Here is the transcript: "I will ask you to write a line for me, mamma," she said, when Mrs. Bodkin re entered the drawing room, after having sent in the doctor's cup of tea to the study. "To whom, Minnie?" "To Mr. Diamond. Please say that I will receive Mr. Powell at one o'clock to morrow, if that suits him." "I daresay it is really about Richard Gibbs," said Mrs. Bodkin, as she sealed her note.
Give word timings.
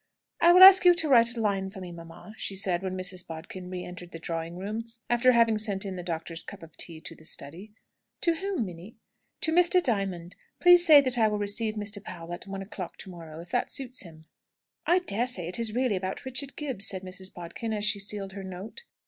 "I 0.39 0.51
will 0.51 0.63
ask 0.63 0.83
you 0.83 0.95
to 0.95 1.07
write 1.07 1.37
a 1.37 1.39
line 1.39 1.69
for 1.69 1.79
me, 1.79 1.91
mamma," 1.91 2.33
she 2.35 2.55
said, 2.55 2.81
when 2.81 2.97
Mrs. 2.97 3.27
Bodkin 3.27 3.69
re 3.69 3.85
entered 3.85 4.09
the 4.09 4.17
drawing 4.17 4.57
room, 4.57 4.85
after 5.11 5.31
having 5.31 5.59
sent 5.59 5.85
in 5.85 5.95
the 5.95 6.01
doctor's 6.01 6.41
cup 6.41 6.63
of 6.63 6.75
tea 6.75 6.99
to 7.01 7.13
the 7.13 7.23
study. 7.23 7.71
"To 8.21 8.33
whom, 8.33 8.65
Minnie?" 8.65 8.95
"To 9.41 9.51
Mr. 9.51 9.79
Diamond. 9.79 10.35
Please 10.59 10.83
say 10.83 11.01
that 11.01 11.19
I 11.19 11.27
will 11.27 11.37
receive 11.37 11.75
Mr. 11.75 12.03
Powell 12.03 12.33
at 12.33 12.47
one 12.47 12.63
o'clock 12.63 12.97
to 12.97 13.11
morrow, 13.11 13.41
if 13.41 13.51
that 13.51 13.69
suits 13.69 14.01
him." 14.01 14.25
"I 14.87 14.97
daresay 14.97 15.47
it 15.47 15.59
is 15.59 15.75
really 15.75 15.97
about 15.97 16.25
Richard 16.25 16.55
Gibbs," 16.55 16.87
said 16.87 17.03
Mrs. 17.03 17.31
Bodkin, 17.31 17.71
as 17.71 17.85
she 17.85 17.99
sealed 17.99 18.31
her 18.31 18.43
note. 18.43 18.85